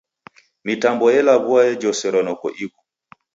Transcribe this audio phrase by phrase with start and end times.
[0.65, 2.79] Mitambo elaw'ua yajoseronoko ighu.